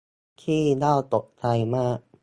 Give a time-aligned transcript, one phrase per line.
[0.41, 1.45] ขี้เหล้าตกใจ
[1.75, 1.99] มาก